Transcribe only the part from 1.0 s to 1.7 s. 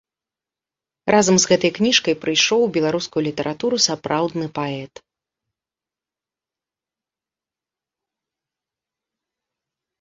Разам з